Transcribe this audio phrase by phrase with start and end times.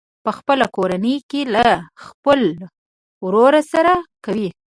[0.23, 1.67] په خپله کورنۍ کې له
[2.05, 2.41] خپل
[3.23, 3.93] ورور سره
[4.25, 4.49] کوي.